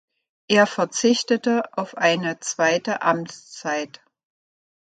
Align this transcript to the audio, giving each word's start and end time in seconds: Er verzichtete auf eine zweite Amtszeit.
Er 0.47 0.65
verzichtete 0.65 1.77
auf 1.77 1.95
eine 1.95 2.39
zweite 2.39 3.03
Amtszeit. 3.03 4.01